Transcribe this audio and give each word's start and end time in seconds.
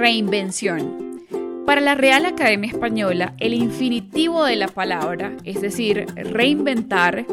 Reinvención. 0.00 1.26
Para 1.66 1.82
la 1.82 1.94
Real 1.94 2.24
Academia 2.24 2.70
Española, 2.70 3.34
el 3.38 3.52
infinitivo 3.52 4.46
de 4.46 4.56
la 4.56 4.68
palabra, 4.68 5.36
es 5.44 5.60
decir, 5.60 6.06
reinventar, 6.16 7.26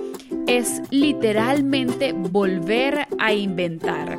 es 0.47 0.81
literalmente 0.91 2.11
volver 2.11 3.07
a 3.19 3.31
inventar. 3.31 4.17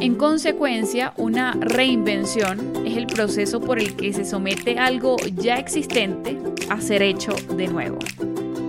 En 0.00 0.14
consecuencia, 0.14 1.12
una 1.18 1.52
reinvención 1.60 2.72
es 2.86 2.96
el 2.96 3.06
proceso 3.06 3.60
por 3.60 3.78
el 3.78 3.94
que 3.94 4.14
se 4.14 4.24
somete 4.24 4.78
algo 4.78 5.16
ya 5.34 5.56
existente 5.56 6.38
a 6.70 6.80
ser 6.80 7.02
hecho 7.02 7.34
de 7.58 7.68
nuevo. 7.68 7.98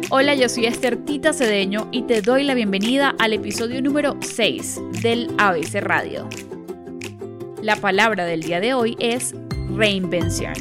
Hola, 0.09 0.35
yo 0.35 0.49
soy 0.49 0.65
Esther 0.65 0.97
Tita 0.97 1.31
Cedeño 1.31 1.87
y 1.93 2.01
te 2.01 2.21
doy 2.21 2.43
la 2.43 2.55
bienvenida 2.55 3.15
al 3.19 3.31
episodio 3.31 3.81
número 3.81 4.17
6 4.19 4.81
del 5.01 5.33
ABC 5.37 5.75
Radio. 5.75 6.27
La 7.63 7.77
palabra 7.77 8.25
del 8.25 8.41
día 8.41 8.59
de 8.59 8.73
hoy 8.73 8.97
es 8.99 9.33
reinvención. 9.73 10.53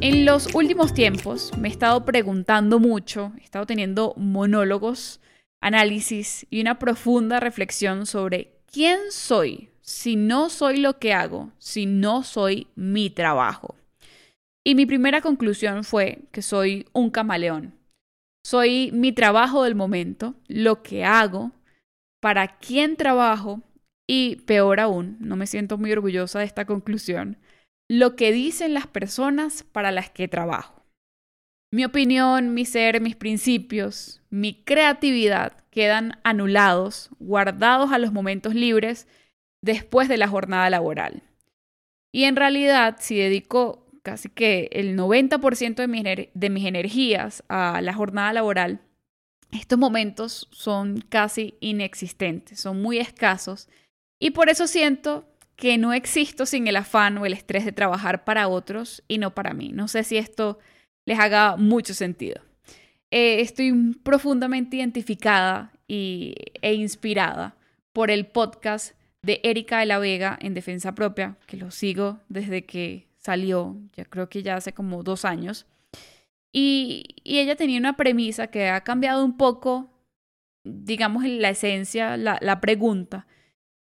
En 0.00 0.24
los 0.24 0.54
últimos 0.54 0.94
tiempos 0.94 1.52
me 1.58 1.68
he 1.68 1.70
estado 1.70 2.06
preguntando 2.06 2.78
mucho, 2.78 3.30
he 3.38 3.44
estado 3.44 3.66
teniendo 3.66 4.14
monólogos, 4.16 5.20
análisis 5.60 6.46
y 6.48 6.62
una 6.62 6.78
profunda 6.78 7.40
reflexión 7.40 8.06
sobre 8.06 8.54
quién 8.72 8.98
soy 9.10 9.68
si 9.82 10.16
no 10.16 10.48
soy 10.48 10.78
lo 10.78 10.98
que 10.98 11.12
hago, 11.12 11.52
si 11.58 11.84
no 11.84 12.22
soy 12.22 12.68
mi 12.74 13.10
trabajo. 13.10 13.74
Y 14.64 14.74
mi 14.74 14.86
primera 14.86 15.20
conclusión 15.20 15.84
fue 15.84 16.20
que 16.32 16.40
soy 16.40 16.86
un 16.94 17.10
camaleón. 17.10 17.74
Soy 18.42 18.92
mi 18.94 19.12
trabajo 19.12 19.64
del 19.64 19.74
momento, 19.74 20.36
lo 20.48 20.82
que 20.82 21.04
hago, 21.04 21.52
para 22.22 22.56
quién 22.56 22.96
trabajo 22.96 23.60
y, 24.06 24.36
peor 24.46 24.80
aún, 24.80 25.16
no 25.20 25.36
me 25.36 25.46
siento 25.46 25.78
muy 25.78 25.92
orgullosa 25.92 26.40
de 26.40 26.44
esta 26.44 26.66
conclusión, 26.66 27.38
lo 27.88 28.16
que 28.16 28.32
dicen 28.32 28.74
las 28.74 28.86
personas 28.86 29.62
para 29.62 29.90
las 29.90 30.10
que 30.10 30.28
trabajo. 30.28 30.82
Mi 31.72 31.84
opinión, 31.84 32.54
mi 32.54 32.64
ser, 32.64 33.00
mis 33.00 33.16
principios, 33.16 34.22
mi 34.30 34.62
creatividad 34.62 35.64
quedan 35.70 36.20
anulados, 36.22 37.10
guardados 37.18 37.90
a 37.90 37.98
los 37.98 38.12
momentos 38.12 38.54
libres 38.54 39.08
después 39.60 40.08
de 40.08 40.18
la 40.18 40.28
jornada 40.28 40.70
laboral. 40.70 41.22
Y 42.12 42.24
en 42.24 42.36
realidad, 42.36 42.98
si 43.00 43.16
dedico 43.16 43.88
casi 44.04 44.28
que 44.28 44.68
el 44.70 44.96
90% 44.96 45.74
de 45.74 45.88
mis, 45.88 46.04
de 46.32 46.50
mis 46.50 46.66
energías 46.66 47.42
a 47.48 47.80
la 47.80 47.92
jornada 47.92 48.32
laboral, 48.32 48.82
estos 49.50 49.78
momentos 49.78 50.48
son 50.52 51.00
casi 51.08 51.56
inexistentes, 51.60 52.60
son 52.60 52.82
muy 52.82 52.98
escasos 52.98 53.68
y 54.18 54.30
por 54.30 54.48
eso 54.48 54.66
siento 54.66 55.26
que 55.56 55.78
no 55.78 55.92
existo 55.92 56.46
sin 56.46 56.66
el 56.66 56.76
afán 56.76 57.18
o 57.18 57.26
el 57.26 57.32
estrés 57.32 57.64
de 57.64 57.72
trabajar 57.72 58.24
para 58.24 58.48
otros 58.48 59.02
y 59.08 59.18
no 59.18 59.34
para 59.34 59.54
mí. 59.54 59.70
No 59.72 59.88
sé 59.88 60.04
si 60.04 60.16
esto 60.16 60.58
les 61.06 61.18
haga 61.18 61.56
mucho 61.56 61.94
sentido. 61.94 62.40
Eh, 63.10 63.40
estoy 63.40 63.72
profundamente 64.02 64.76
identificada 64.76 65.72
y, 65.86 66.34
e 66.60 66.74
inspirada 66.74 67.56
por 67.92 68.10
el 68.10 68.26
podcast 68.26 68.96
de 69.22 69.40
Erika 69.44 69.78
de 69.78 69.86
la 69.86 69.98
Vega 69.98 70.36
en 70.40 70.54
Defensa 70.54 70.94
Propia, 70.94 71.38
que 71.46 71.56
lo 71.56 71.70
sigo 71.70 72.18
desde 72.28 72.66
que 72.66 73.06
salió, 73.18 73.76
ya 73.94 74.04
creo 74.04 74.28
que 74.28 74.42
ya 74.42 74.56
hace 74.56 74.72
como 74.72 75.02
dos 75.02 75.24
años. 75.24 75.66
Y, 76.52 77.16
ella 77.24 77.56
tenía 77.56 77.78
una 77.78 77.96
premisa 77.96 78.48
que 78.48 78.68
ha 78.68 78.82
cambiado 78.82 79.24
un 79.24 79.36
poco, 79.36 79.90
digamos, 80.64 81.24
la 81.24 81.50
esencia, 81.50 82.16
la 82.16 82.60
pregunta 82.60 83.26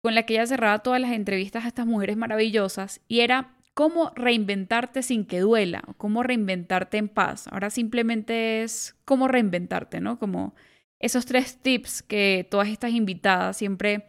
con 0.01 0.15
la 0.15 0.23
que 0.23 0.35
ella 0.35 0.47
cerraba 0.47 0.79
todas 0.79 1.01
las 1.01 1.11
entrevistas 1.11 1.65
a 1.65 1.69
estas 1.69 1.85
mujeres 1.85 2.17
maravillosas 2.17 3.01
y 3.07 3.21
era 3.21 3.55
cómo 3.73 4.11
reinventarte 4.15 5.03
sin 5.03 5.25
que 5.25 5.39
duela, 5.39 5.83
cómo 5.97 6.23
reinventarte 6.23 6.97
en 6.97 7.09
paz. 7.09 7.47
Ahora 7.47 7.69
simplemente 7.69 8.63
es 8.63 8.95
cómo 9.05 9.27
reinventarte, 9.27 10.01
¿no? 10.01 10.17
Como 10.17 10.55
esos 10.99 11.27
tres 11.27 11.57
tips 11.61 12.01
que 12.01 12.47
todas 12.49 12.69
estas 12.69 12.91
invitadas 12.91 13.57
siempre 13.57 14.07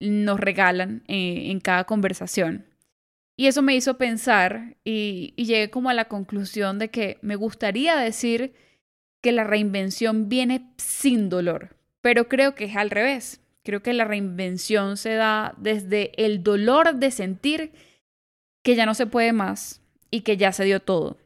nos 0.00 0.40
regalan 0.40 1.04
eh, 1.06 1.50
en 1.50 1.60
cada 1.60 1.84
conversación. 1.84 2.66
Y 3.36 3.46
eso 3.46 3.62
me 3.62 3.76
hizo 3.76 3.98
pensar 3.98 4.76
y, 4.84 5.32
y 5.36 5.44
llegué 5.44 5.70
como 5.70 5.90
a 5.90 5.94
la 5.94 6.06
conclusión 6.06 6.80
de 6.80 6.90
que 6.90 7.18
me 7.22 7.36
gustaría 7.36 7.96
decir 7.96 8.54
que 9.22 9.30
la 9.30 9.44
reinvención 9.44 10.28
viene 10.28 10.72
sin 10.76 11.28
dolor, 11.28 11.76
pero 12.00 12.28
creo 12.28 12.54
que 12.54 12.64
es 12.64 12.76
al 12.76 12.90
revés. 12.90 13.43
Creo 13.64 13.82
que 13.82 13.94
la 13.94 14.04
reinvención 14.04 14.96
se 14.96 15.14
da 15.14 15.54
desde 15.56 16.12
el 16.22 16.42
dolor 16.42 16.96
de 16.96 17.10
sentir 17.10 17.72
que 18.62 18.76
ya 18.76 18.86
no 18.86 18.94
se 18.94 19.06
puede 19.06 19.32
más 19.32 19.82
y 20.10 20.20
que 20.20 20.36
ya 20.36 20.52
se 20.52 20.64
dio 20.64 20.80
todo. 20.80 21.16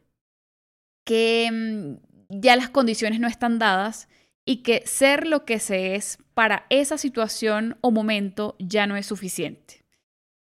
Que 1.05 1.49
mm, 1.51 2.39
ya 2.41 2.55
las 2.55 2.69
condiciones 2.69 3.19
no 3.19 3.27
están 3.27 3.59
dadas 3.59 4.07
y 4.45 4.57
que 4.57 4.83
ser 4.85 5.27
lo 5.27 5.45
que 5.45 5.59
se 5.59 5.95
es 5.95 6.17
para 6.33 6.65
esa 6.69 6.97
situación 6.97 7.77
o 7.81 7.91
momento 7.91 8.55
ya 8.57 8.87
no 8.87 8.95
es 8.95 9.05
suficiente. 9.05 9.83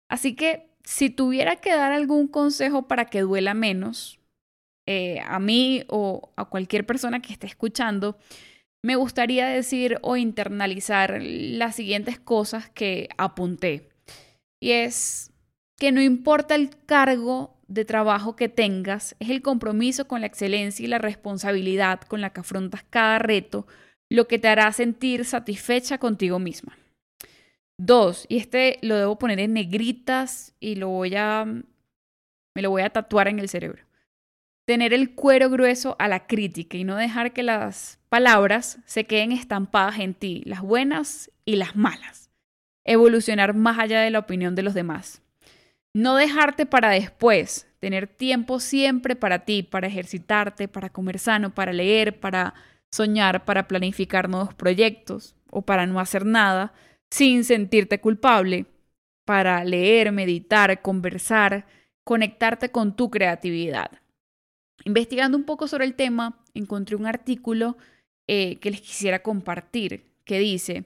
Así 0.09 0.35
que 0.35 0.71
si 0.85 1.11
tuviera 1.11 1.57
que 1.57 1.71
dar 1.71 1.93
algún 1.93 2.27
consejo 2.27 2.89
para 2.89 3.05
que 3.05 3.21
duela 3.21 3.55
menos, 3.55 4.19
eh, 4.87 5.21
a 5.25 5.39
mí 5.39 5.85
o 5.89 6.33
a 6.37 6.47
cualquier 6.47 6.85
persona 6.87 7.21
que 7.21 7.33
esté 7.33 7.47
escuchando, 7.47 8.19
me 8.83 8.97
gustaría 8.97 9.47
decir 9.47 9.99
o 10.03 10.17
internalizar 10.17 11.21
las 11.23 11.77
siguientes 11.77 12.19
cosas 12.19 12.69
que 12.71 13.09
apunté. 13.17 13.89
Y 14.61 14.73
es 14.73 15.33
que 15.79 15.93
no 15.93 16.03
importa 16.03 16.55
el 16.55 16.71
cargo 16.87 17.57
de 17.69 17.85
trabajo 17.85 18.37
que 18.37 18.49
tengas, 18.49 19.17
es 19.19 19.31
el 19.31 19.41
compromiso 19.41 20.07
con 20.07 20.21
la 20.21 20.27
excelencia 20.27 20.85
y 20.85 20.89
la 20.89 20.99
responsabilidad 20.99 22.01
con 22.03 22.21
la 22.21 22.31
que 22.31 22.41
afrontas 22.41 22.85
cada 22.91 23.19
reto 23.19 23.67
lo 24.11 24.29
que 24.29 24.39
te 24.39 24.49
hará 24.49 24.71
sentir 24.73 25.25
satisfecha 25.25 25.97
contigo 25.99 26.39
misma. 26.39 26.77
Dos, 27.79 28.27
y 28.29 28.37
este 28.37 28.79
lo 28.83 28.97
debo 28.97 29.19
poner 29.19 29.41
en 29.41 29.55
negritas 29.55 30.55
y 30.61 30.75
lo 30.75 30.89
voy 30.89 31.15
a 31.17 31.45
me 31.45 32.63
lo 32.63 32.69
voy 32.69 32.83
a 32.83 32.91
tatuar 32.91 33.29
en 33.29 33.39
el 33.39 33.49
cerebro 33.49 33.83
tener 34.65 34.93
el 34.93 35.15
cuero 35.15 35.51
grueso 35.51 35.97
a 35.99 36.09
la 36.09 36.27
crítica 36.27 36.77
y 36.77 36.85
no 36.85 36.97
dejar 36.97 37.33
que 37.33 37.43
las 37.43 37.99
palabras 38.09 38.79
se 38.87 39.05
queden 39.05 39.33
estampadas 39.33 39.99
en 39.99 40.15
ti, 40.15 40.43
las 40.47 40.63
buenas 40.63 41.31
y 41.45 41.57
las 41.57 41.77
malas. 41.77 42.31
Evolucionar 42.85 43.55
más 43.55 43.79
allá 43.79 44.01
de 44.01 44.11
la 44.11 44.21
opinión 44.21 44.55
de 44.55 44.63
los 44.63 44.75
demás. 44.75 45.23
No 45.95 46.17
dejarte 46.17 46.67
para 46.67 46.91
después, 46.91 47.69
tener 47.81 48.07
tiempo 48.07 48.61
siempre 48.61 49.17
para 49.17 49.41
ti, 49.41 49.63
para 49.63 49.89
ejercitarte, 49.89 50.69
para 50.69 50.91
comer 50.91 51.19
sano, 51.19 51.55
para 51.55 51.73
leer, 51.73 52.19
para 52.21 52.55
soñar, 52.91 53.45
para 53.45 53.69
planificar 53.69 54.29
nuevos 54.29 54.55
proyectos 54.55 55.35
o 55.51 55.63
para 55.63 55.87
no 55.87 56.01
hacer 56.01 56.25
nada 56.25 56.73
sin 57.11 57.45
sentirte 57.45 58.01
culpable, 58.01 58.67
para 59.27 59.65
leer, 59.65 60.13
meditar, 60.13 60.81
conversar, 60.81 61.67
conectarte 62.05 62.71
con 62.71 62.97
tu 62.97 63.11
creatividad. 63.11 64.02
Investigando 64.85 65.37
un 65.37 65.45
poco 65.45 65.69
sobre 65.69 65.85
el 65.85 65.95
tema, 65.95 66.43
encontré 66.55 66.97
un 66.97 67.07
artículo 67.07 67.77
eh, 68.27 68.59
que 68.59 68.71
les 68.71 68.81
quisiera 68.81 69.23
compartir 69.23 70.05
que 70.25 70.39
dice, 70.39 70.85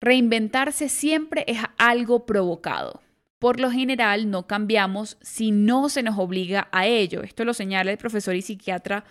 reinventarse 0.00 0.88
siempre 0.88 1.44
es 1.46 1.58
algo 1.78 2.26
provocado. 2.26 3.02
Por 3.38 3.60
lo 3.60 3.70
general 3.70 4.30
no 4.30 4.46
cambiamos 4.46 5.16
si 5.20 5.52
no 5.52 5.88
se 5.88 6.02
nos 6.02 6.18
obliga 6.18 6.68
a 6.72 6.86
ello. 6.86 7.22
Esto 7.22 7.44
lo 7.44 7.54
señala 7.54 7.90
el 7.90 7.98
profesor 7.98 8.34
y 8.34 8.42
psiquiatra 8.42 9.04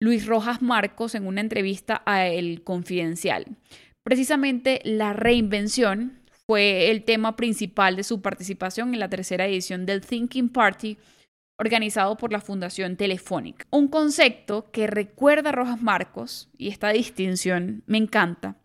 Luis 0.00 0.26
Rojas 0.26 0.62
Marcos 0.62 1.14
en 1.14 1.26
una 1.26 1.40
entrevista 1.40 2.02
a 2.06 2.26
El 2.26 2.62
Confidencial. 2.62 3.46
Precisamente 4.02 4.80
la 4.84 5.12
reinvención 5.12 6.20
fue 6.46 6.90
el 6.90 7.04
tema 7.04 7.36
principal 7.36 7.96
de 7.96 8.04
su 8.04 8.20
participación 8.20 8.92
en 8.92 9.00
la 9.00 9.08
tercera 9.08 9.46
edición 9.46 9.86
del 9.86 10.02
Thinking 10.02 10.50
Party 10.50 10.98
organizado 11.56 12.16
por 12.16 12.32
la 12.32 12.40
Fundación 12.40 12.96
Telefónica. 12.96 13.66
Un 13.70 13.88
concepto 13.88 14.70
que 14.70 14.86
recuerda 14.86 15.50
a 15.50 15.52
Rojas 15.52 15.80
Marcos, 15.80 16.50
y 16.58 16.68
esta 16.68 16.90
distinción 16.90 17.82
me 17.86 17.98
encanta, 17.98 18.56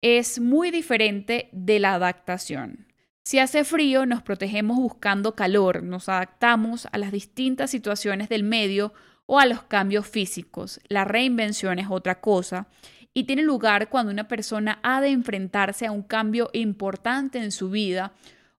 es 0.00 0.40
muy 0.40 0.70
diferente 0.70 1.48
de 1.52 1.78
la 1.78 1.94
adaptación. 1.94 2.88
Si 3.24 3.38
hace 3.38 3.64
frío, 3.64 4.04
nos 4.04 4.22
protegemos 4.22 4.76
buscando 4.76 5.34
calor, 5.34 5.82
nos 5.82 6.10
adaptamos 6.10 6.86
a 6.92 6.98
las 6.98 7.10
distintas 7.10 7.70
situaciones 7.70 8.28
del 8.28 8.42
medio 8.42 8.92
o 9.24 9.38
a 9.38 9.46
los 9.46 9.62
cambios 9.62 10.06
físicos. 10.06 10.80
La 10.88 11.04
reinvención 11.04 11.78
es 11.78 11.86
otra 11.88 12.20
cosa 12.20 12.66
y 13.14 13.24
tiene 13.24 13.42
lugar 13.42 13.88
cuando 13.88 14.12
una 14.12 14.28
persona 14.28 14.78
ha 14.82 15.00
de 15.00 15.08
enfrentarse 15.08 15.86
a 15.86 15.92
un 15.92 16.02
cambio 16.02 16.50
importante 16.52 17.38
en 17.38 17.50
su 17.50 17.70
vida 17.70 18.12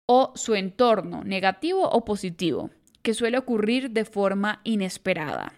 o 0.07 0.31
su 0.35 0.55
entorno, 0.55 1.23
negativo 1.23 1.87
o 1.87 2.03
positivo 2.03 2.71
que 3.05 3.13
suele 3.13 3.37
ocurrir 3.37 3.91
de 3.91 4.03
forma 4.03 4.61
inesperada. 4.63 5.53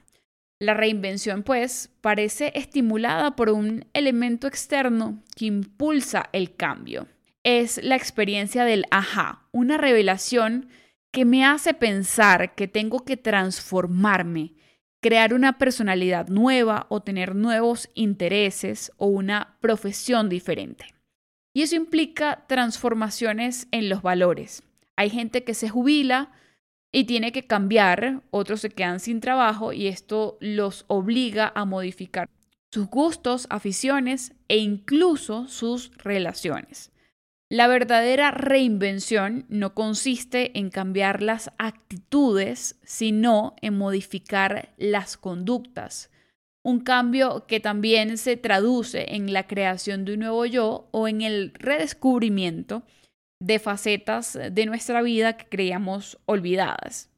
La 0.60 0.74
reinvención, 0.74 1.44
pues, 1.44 1.90
parece 2.02 2.52
estimulada 2.56 3.38
por 3.38 3.50
un 3.50 3.86
elemento 3.94 4.48
externo 4.48 5.24
que 5.34 5.46
impulsa 5.46 6.30
el 6.34 6.58
cambio. 6.58 7.08
Es 7.44 7.82
la 7.82 7.96
experiencia 7.96 8.66
del 8.66 8.84
ajá, 8.92 9.48
una 9.54 9.78
revelación 9.78 10.68
que 11.14 11.24
me 11.24 11.46
hace 11.46 11.74
pensar 11.74 12.54
que 12.54 12.68
tengo 12.68 13.06
que 13.06 13.16
transformarme, 13.16 14.56
crear 15.02 15.34
una 15.34 15.58
personalidad 15.58 16.28
nueva 16.28 16.86
o 16.90 17.02
tener 17.02 17.34
nuevos 17.34 17.90
intereses 17.94 18.92
o 18.98 19.08
una 19.08 19.56
profesión 19.62 20.28
diferente. 20.28 20.94
Y 21.54 21.62
eso 21.62 21.78
implica 21.78 22.44
transformaciones 22.50 23.70
en 23.72 23.88
los 23.88 24.02
valores. 24.02 24.64
Hay 24.98 25.10
gente 25.10 25.46
que 25.46 25.54
se 25.54 25.70
jubila 25.70 26.34
y 26.98 27.04
tiene 27.04 27.32
que 27.32 27.46
cambiar, 27.46 28.24
otros 28.32 28.62
se 28.62 28.72
quedan 28.72 29.00
sin 29.00 29.20
trabajo 29.20 29.72
y 29.72 29.86
esto 29.86 30.40
los 30.42 30.84
obliga 30.88 31.52
a 31.54 31.64
modificar 31.64 32.28
sus 32.74 32.88
gustos, 32.88 33.46
aficiones 33.52 34.34
e 34.48 34.58
incluso 34.58 35.48
sus 35.48 35.96
relaciones. 35.98 36.92
La 37.52 37.68
verdadera 37.68 38.32
reinvención 38.32 39.46
no 39.48 39.76
consiste 39.76 40.58
en 40.58 40.72
cambiar 40.72 41.22
las 41.22 41.52
actitudes, 41.60 42.80
sino 42.84 43.56
en 43.62 43.78
modificar 43.78 44.74
las 44.78 45.18
conductas. 45.18 46.10
Un 46.64 46.80
cambio 46.80 47.46
que 47.46 47.60
también 47.60 48.18
se 48.18 48.38
traduce 48.38 49.14
en 49.14 49.34
la 49.34 49.46
creación 49.46 50.04
de 50.04 50.16
un 50.16 50.22
nuevo 50.22 50.48
yo 50.48 50.90
o 50.90 51.08
en 51.08 51.22
el 51.22 51.54
redescubrimiento 51.54 52.82
de 53.40 53.60
facetas 53.60 54.38
de 54.52 54.66
nuestra 54.66 55.02
vida 55.02 55.38
que 55.38 55.46
creíamos 55.46 56.18
olvidadas. 56.26 57.10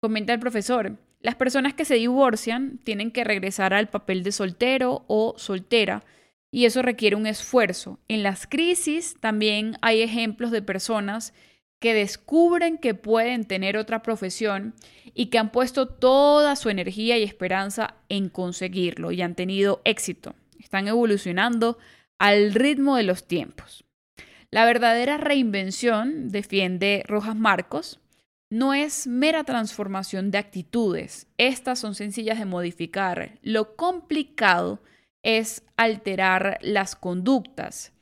Comenta 0.00 0.32
el 0.32 0.40
profesor, 0.40 0.98
las 1.20 1.36
personas 1.36 1.74
que 1.74 1.84
se 1.84 1.94
divorcian 1.94 2.78
tienen 2.78 3.12
que 3.12 3.24
regresar 3.24 3.72
al 3.72 3.88
papel 3.88 4.24
de 4.24 4.32
soltero 4.32 5.04
o 5.06 5.34
soltera 5.38 6.04
y 6.50 6.66
eso 6.66 6.82
requiere 6.82 7.16
un 7.16 7.26
esfuerzo. 7.26 8.00
En 8.08 8.22
las 8.22 8.46
crisis 8.46 9.16
también 9.20 9.76
hay 9.80 10.02
ejemplos 10.02 10.50
de 10.50 10.62
personas 10.62 11.32
que 11.80 11.94
descubren 11.94 12.78
que 12.78 12.94
pueden 12.94 13.44
tener 13.44 13.76
otra 13.76 14.02
profesión 14.02 14.74
y 15.14 15.26
que 15.26 15.38
han 15.38 15.50
puesto 15.50 15.88
toda 15.88 16.56
su 16.56 16.70
energía 16.70 17.18
y 17.18 17.22
esperanza 17.22 17.94
en 18.08 18.28
conseguirlo 18.28 19.12
y 19.12 19.22
han 19.22 19.34
tenido 19.34 19.80
éxito. 19.84 20.34
Están 20.58 20.88
evolucionando 20.88 21.78
al 22.18 22.54
ritmo 22.54 22.96
de 22.96 23.02
los 23.04 23.26
tiempos. 23.26 23.81
La 24.52 24.66
verdadera 24.66 25.16
reinvención, 25.16 26.28
defiende 26.28 27.04
Rojas 27.08 27.34
Marcos, 27.34 28.00
no 28.50 28.74
es 28.74 29.06
mera 29.06 29.44
transformación 29.44 30.30
de 30.30 30.36
actitudes. 30.36 31.26
Estas 31.38 31.78
son 31.78 31.94
sencillas 31.94 32.38
de 32.38 32.44
modificar. 32.44 33.38
Lo 33.40 33.76
complicado 33.76 34.82
es 35.22 35.64
alterar 35.78 36.58
las 36.60 36.94
conductas. 36.96 37.94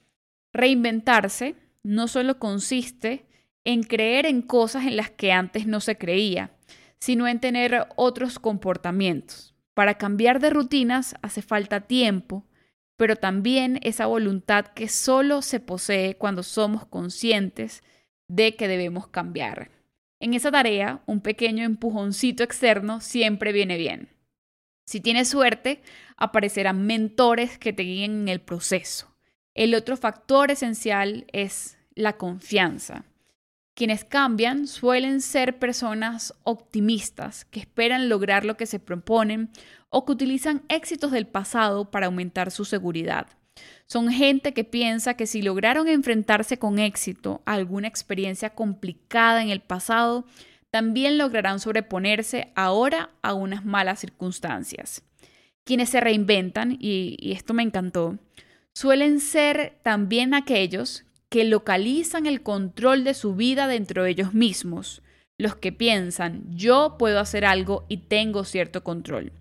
Reinventarse 0.53 1.55
no 1.85 2.09
solo 2.09 2.41
consiste 2.41 3.27
en 3.63 3.85
creer 3.85 4.27
en 4.27 4.43
cosas 4.43 4.87
en 4.87 4.97
las 4.97 5.09
que 5.09 5.31
antes 5.31 5.69
no 5.69 5.79
se 5.79 5.99
creía, 5.99 6.51
sino 6.99 7.29
en 7.29 7.39
tener 7.39 7.87
otros 7.95 8.41
comportamientos. 8.41 9.55
Para 9.73 9.99
cambiar 9.99 10.41
de 10.41 10.51
rutinas 10.51 11.15
hace 11.23 11.43
falta 11.43 11.83
tiempo, 11.83 12.45
pero 13.01 13.17
también 13.17 13.81
esa 13.83 14.05
voluntad 14.05 14.67
que 14.75 14.87
solo 14.87 15.41
se 15.41 15.59
posee 15.59 16.19
cuando 16.19 16.43
somos 16.43 16.85
conscientes 16.85 17.83
de 18.29 18.57
que 18.57 18.69
debemos 18.69 19.09
cambiar. 19.09 19.71
En 20.21 20.35
esa 20.35 20.53
tarea, 20.53 21.03
un 21.07 21.23
pequeño 21.23 21.65
empujoncito 21.65 22.43
externo 22.43 23.01
siempre 23.01 23.53
viene 23.53 23.79
bien. 23.79 24.11
Si 24.85 25.01
tienes 25.01 25.31
suerte, 25.31 25.81
aparecerán 26.19 26.87
mentores 26.87 27.57
que 27.57 27.73
te 27.73 27.85
guíen 27.85 28.21
en 28.21 28.29
el 28.29 28.43
proceso. 28.43 29.17
El 29.55 29.75
otro 29.75 29.97
factor 29.97 30.51
esencial 30.51 31.25
es 31.33 31.79
la 31.95 32.19
confianza. 32.19 33.07
Quienes 33.81 34.05
cambian 34.05 34.67
suelen 34.67 35.23
ser 35.23 35.59
personas 35.59 36.35
optimistas 36.43 37.47
que 37.47 37.61
esperan 37.61 38.11
lograr 38.11 38.45
lo 38.45 38.59
que 38.59 38.67
se 38.67 38.79
proponen 38.79 39.49
o 39.89 40.05
que 40.05 40.13
utilizan 40.13 40.61
éxitos 40.69 41.13
del 41.13 41.27
pasado 41.27 41.91
para 41.91 42.05
aumentar 42.05 42.51
su 42.51 42.67
seguridad. 42.67 43.29
Son 43.87 44.11
gente 44.11 44.53
que 44.53 44.65
piensa 44.65 45.15
que 45.15 45.27
si 45.27 45.41
lograron 45.41 45.89
enfrentarse 45.89 46.59
con 46.59 46.79
éxito 46.79 47.41
a 47.47 47.55
alguna 47.55 47.89
experiencia 47.89 48.51
complicada 48.51 49.43
en 49.43 49.49
el 49.49 49.63
pasado, 49.63 50.27
también 50.71 51.17
lograrán 51.17 51.59
sobreponerse 51.59 52.53
ahora 52.57 53.09
a 53.23 53.33
unas 53.33 53.65
malas 53.65 54.01
circunstancias. 54.01 55.03
Quienes 55.65 55.89
se 55.89 56.01
reinventan, 56.01 56.77
y, 56.79 57.33
esto 57.33 57.55
me 57.55 57.63
encantó, 57.63 58.19
suelen 58.75 59.21
ser 59.21 59.79
también 59.83 60.35
aquellos 60.35 61.07
que 61.31 61.45
localizan 61.45 62.27
el 62.27 62.43
control 62.43 63.05
de 63.05 63.15
su 63.15 63.35
vida 63.35 63.69
dentro 63.69 64.03
de 64.03 64.11
ellos 64.11 64.35
mismos, 64.35 65.03
los 65.39 65.57
que 65.57 65.73
piensan, 65.73 66.45
yo 66.51 66.97
puedo 66.99 67.19
hacer 67.21 67.45
algo 67.45 67.87
y 67.89 67.99
tengo 68.09 68.45
cierto 68.45 68.85
control. 68.85 69.33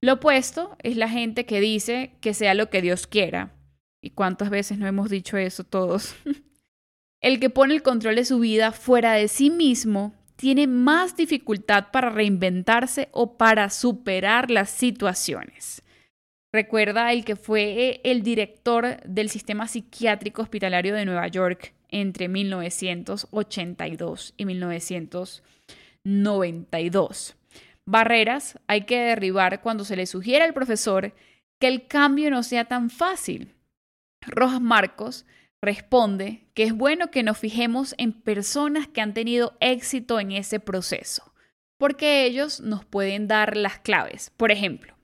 Lo 0.00 0.14
opuesto 0.14 0.76
es 0.82 0.96
la 0.96 1.08
gente 1.08 1.46
que 1.46 1.60
dice 1.60 2.16
que 2.20 2.34
sea 2.34 2.54
lo 2.54 2.68
que 2.68 2.82
Dios 2.82 3.06
quiera. 3.06 3.54
¿Y 4.02 4.10
cuántas 4.10 4.50
veces 4.50 4.78
no 4.78 4.86
hemos 4.86 5.08
dicho 5.08 5.38
eso 5.38 5.64
todos? 5.64 6.14
el 7.22 7.40
que 7.40 7.48
pone 7.48 7.74
el 7.74 7.82
control 7.82 8.16
de 8.16 8.24
su 8.24 8.38
vida 8.38 8.72
fuera 8.72 9.12
de 9.12 9.28
sí 9.28 9.48
mismo 9.48 10.14
tiene 10.36 10.66
más 10.66 11.16
dificultad 11.16 11.86
para 11.90 12.10
reinventarse 12.10 13.08
o 13.12 13.38
para 13.38 13.70
superar 13.70 14.50
las 14.50 14.68
situaciones. 14.68 15.82
Recuerda 16.56 17.12
el 17.12 17.24
que 17.26 17.36
fue 17.36 18.00
el 18.02 18.22
director 18.22 19.02
del 19.02 19.28
sistema 19.28 19.68
psiquiátrico 19.68 20.40
hospitalario 20.40 20.94
de 20.94 21.04
Nueva 21.04 21.28
York 21.28 21.74
entre 21.90 22.28
1982 22.28 24.32
y 24.38 24.46
1992. 24.46 27.36
Barreras 27.84 28.58
hay 28.68 28.86
que 28.86 28.98
derribar 28.98 29.60
cuando 29.60 29.84
se 29.84 29.96
le 29.96 30.06
sugiere 30.06 30.46
al 30.46 30.54
profesor 30.54 31.12
que 31.60 31.68
el 31.68 31.86
cambio 31.86 32.30
no 32.30 32.42
sea 32.42 32.64
tan 32.64 32.88
fácil. 32.88 33.52
Rojas 34.22 34.62
Marcos 34.62 35.26
responde 35.60 36.46
que 36.54 36.62
es 36.62 36.72
bueno 36.72 37.10
que 37.10 37.22
nos 37.22 37.36
fijemos 37.36 37.94
en 37.98 38.14
personas 38.14 38.88
que 38.88 39.02
han 39.02 39.12
tenido 39.12 39.58
éxito 39.60 40.18
en 40.20 40.32
ese 40.32 40.58
proceso, 40.58 41.34
porque 41.76 42.24
ellos 42.24 42.62
nos 42.62 42.86
pueden 42.86 43.28
dar 43.28 43.58
las 43.58 43.78
claves. 43.78 44.30
Por 44.38 44.50
ejemplo, 44.50 44.95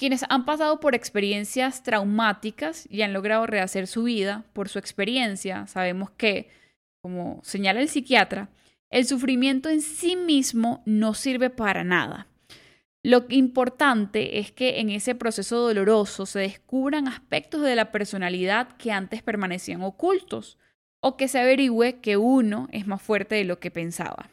quienes 0.00 0.24
han 0.30 0.46
pasado 0.46 0.80
por 0.80 0.94
experiencias 0.94 1.82
traumáticas 1.82 2.88
y 2.90 3.02
han 3.02 3.12
logrado 3.12 3.46
rehacer 3.46 3.86
su 3.86 4.04
vida 4.04 4.46
por 4.54 4.70
su 4.70 4.78
experiencia, 4.78 5.66
sabemos 5.66 6.10
que, 6.12 6.48
como 7.02 7.42
señala 7.44 7.82
el 7.82 7.88
psiquiatra, 7.90 8.48
el 8.88 9.04
sufrimiento 9.04 9.68
en 9.68 9.82
sí 9.82 10.16
mismo 10.16 10.82
no 10.86 11.12
sirve 11.12 11.50
para 11.50 11.84
nada. 11.84 12.28
Lo 13.02 13.26
importante 13.28 14.38
es 14.38 14.50
que 14.50 14.80
en 14.80 14.88
ese 14.88 15.14
proceso 15.14 15.58
doloroso 15.58 16.24
se 16.24 16.38
descubran 16.38 17.06
aspectos 17.06 17.60
de 17.60 17.76
la 17.76 17.92
personalidad 17.92 18.78
que 18.78 18.92
antes 18.92 19.22
permanecían 19.22 19.82
ocultos 19.82 20.56
o 21.02 21.18
que 21.18 21.28
se 21.28 21.40
averigüe 21.40 22.00
que 22.00 22.16
uno 22.16 22.68
es 22.72 22.86
más 22.86 23.02
fuerte 23.02 23.34
de 23.34 23.44
lo 23.44 23.60
que 23.60 23.70
pensaba. 23.70 24.30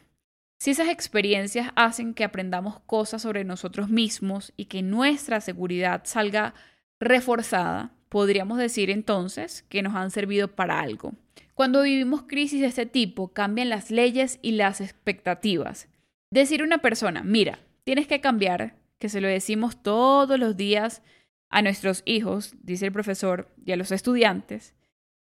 Si 0.58 0.72
esas 0.72 0.88
experiencias 0.88 1.70
hacen 1.76 2.14
que 2.14 2.24
aprendamos 2.24 2.80
cosas 2.80 3.22
sobre 3.22 3.44
nosotros 3.44 3.90
mismos 3.90 4.52
y 4.56 4.64
que 4.64 4.82
nuestra 4.82 5.40
seguridad 5.40 6.02
salga 6.04 6.52
reforzada, 6.98 7.92
podríamos 8.08 8.58
decir 8.58 8.90
entonces 8.90 9.62
que 9.68 9.82
nos 9.82 9.94
han 9.94 10.10
servido 10.10 10.48
para 10.48 10.80
algo. 10.80 11.14
Cuando 11.54 11.82
vivimos 11.82 12.22
crisis 12.22 12.60
de 12.60 12.66
este 12.66 12.86
tipo, 12.86 13.28
cambian 13.28 13.68
las 13.68 13.92
leyes 13.92 14.40
y 14.42 14.52
las 14.52 14.80
expectativas. 14.80 15.88
Decir 16.30 16.60
a 16.60 16.64
una 16.64 16.78
persona, 16.78 17.22
mira, 17.22 17.60
tienes 17.84 18.08
que 18.08 18.20
cambiar, 18.20 18.74
que 18.98 19.08
se 19.08 19.20
lo 19.20 19.28
decimos 19.28 19.80
todos 19.80 20.40
los 20.40 20.56
días 20.56 21.02
a 21.50 21.62
nuestros 21.62 22.02
hijos, 22.04 22.54
dice 22.62 22.86
el 22.86 22.92
profesor, 22.92 23.48
y 23.64 23.70
a 23.72 23.76
los 23.76 23.92
estudiantes, 23.92 24.74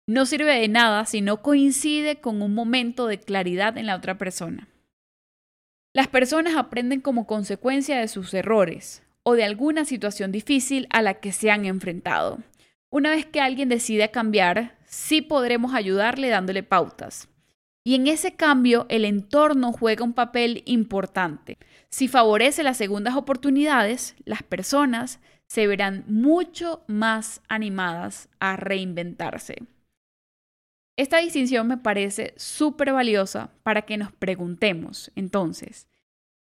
no 0.08 0.26
sirve 0.26 0.60
de 0.60 0.68
nada 0.70 1.06
si 1.06 1.20
no 1.20 1.42
coincide 1.42 2.22
con 2.22 2.42
un 2.42 2.54
momento 2.54 3.08
de 3.08 3.20
claridad 3.20 3.78
en 3.78 3.88
la 3.88 3.96
otra 3.96 4.18
persona. 4.18 4.70
Las 5.96 6.10
personas 6.10 6.58
aprenden 6.58 7.00
como 7.00 7.26
consecuencia 7.26 7.98
de 7.98 8.10
sus 8.10 8.34
errores 8.34 9.02
o 9.24 9.34
de 9.34 9.46
alguna 9.46 9.86
situación 9.86 10.34
difícil 10.34 10.88
a 10.90 11.02
la 11.02 11.22
que 11.22 11.32
se 11.32 11.52
han 11.52 11.64
enfrentado. 11.64 12.40
Una 12.90 13.12
vez 13.12 13.26
que 13.26 13.40
alguien 13.40 13.70
decide 13.70 14.12
cambiar, 14.12 14.78
sí 14.86 15.22
podremos 15.22 15.74
ayudarle 15.74 16.28
dándole 16.28 16.64
pautas. 16.64 17.30
Y 17.86 17.96
en 17.96 18.08
ese 18.08 18.36
cambio 18.36 18.88
el 18.90 19.06
entorno 19.06 19.72
juega 19.72 20.04
un 20.04 20.12
papel 20.12 20.64
importante. 20.66 21.58
Si 21.88 22.10
favorece 22.10 22.62
las 22.62 22.76
segundas 22.76 23.16
oportunidades, 23.16 24.16
las 24.26 24.44
personas 24.44 25.22
se 25.48 25.66
verán 25.66 26.04
mucho 26.10 26.84
más 26.88 27.40
animadas 27.48 28.28
a 28.42 28.58
reinventarse. 28.58 29.64
Esta 30.98 31.18
distinción 31.18 31.68
me 31.68 31.78
parece 31.78 32.34
súper 32.38 32.94
valiosa 32.94 33.50
para 33.64 33.82
que 33.82 33.98
nos 33.98 34.14
preguntemos, 34.14 35.12
entonces, 35.18 35.90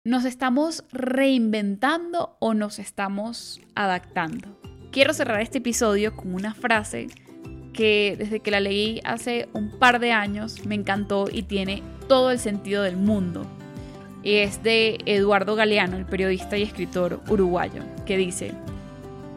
¿nos 0.05 0.27
estamos 0.27 0.85
reinventando 0.93 2.37
o 2.39 2.53
nos 2.53 2.79
estamos 2.79 3.63
adaptando? 3.75 4.61
Quiero 4.91 5.15
cerrar 5.15 5.41
este 5.41 5.59
episodio 5.59 6.15
con 6.15 6.35
una 6.35 6.53
frase 6.53 7.07
que 7.73 8.15
desde 8.19 8.41
que 8.41 8.51
la 8.51 8.61
leí 8.61 9.01
hace 9.05 9.49
un 9.55 9.79
par 9.79 10.01
de 10.01 10.13
años 10.13 10.67
me 10.67 10.75
encantó 10.75 11.29
y 11.33 11.45
tiene 11.45 11.83
todo 12.07 12.31
el 12.31 12.39
sentido 12.39 12.83
del 12.83 12.99
mundo. 12.99 13.47
es 14.23 14.63
de 14.63 14.99
Eduardo 15.07 15.57
Galeano, 15.57 15.97
el 15.97 16.05
periodista 16.05 16.59
y 16.59 16.63
escritor 16.63 17.23
uruguayo, 17.31 17.83
que 18.05 18.19
dice, 18.19 18.53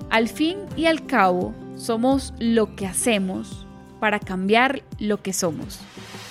al 0.09 0.27
fin 0.27 0.57
y 0.75 0.87
al 0.87 1.07
cabo 1.07 1.55
somos 1.77 2.33
lo 2.37 2.75
que 2.75 2.85
hacemos 2.85 3.64
para 4.05 4.19
cambiar 4.19 4.83
lo 4.99 5.23
que 5.23 5.33
somos. 5.33 5.79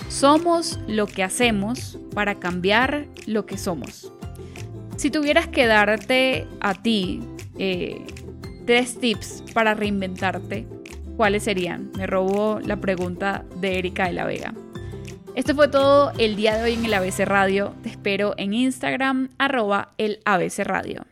Somos 0.09 0.79
lo 0.87 1.09
que 1.09 1.25
hacemos 1.25 1.99
para 2.15 2.37
cambiar 2.37 3.09
lo 3.27 3.47
que 3.47 3.59
somos. 3.59 4.13
Si 4.95 5.11
tuvieras 5.11 5.49
que 5.49 5.67
darte 5.67 6.47
a 6.61 6.75
ti 6.75 7.21
eh, 7.59 8.07
tres 8.65 8.97
tips 9.01 9.43
para 9.53 9.75
reinventarte, 9.75 10.69
¿cuáles 11.17 11.43
serían? 11.43 11.91
Me 11.97 12.07
robó 12.07 12.61
la 12.61 12.77
pregunta 12.77 13.45
de 13.57 13.81
Erika 13.81 14.07
de 14.07 14.13
la 14.13 14.25
Vega. 14.25 14.55
Esto 15.35 15.57
fue 15.57 15.67
todo 15.67 16.13
el 16.17 16.37
día 16.37 16.57
de 16.57 16.63
hoy 16.63 16.75
en 16.75 16.85
el 16.85 16.95
ABC 16.95 17.25
Radio. 17.25 17.75
Te 17.83 17.89
espero 17.89 18.35
en 18.37 18.55
Instagram, 18.55 19.31
arroba 19.37 19.95
el 19.99 20.21
ABC 20.25 20.61
Radio. 20.61 21.07